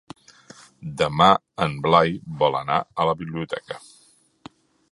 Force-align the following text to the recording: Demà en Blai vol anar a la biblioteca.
Demà 1.01 1.27
en 1.65 1.75
Blai 1.87 2.15
vol 2.39 2.57
anar 2.63 2.79
a 3.03 3.07
la 3.11 3.15
biblioteca. 3.23 3.79